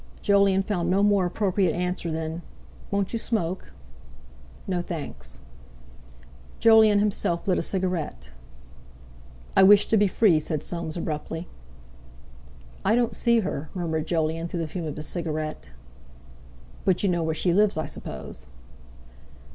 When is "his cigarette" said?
14.97-15.69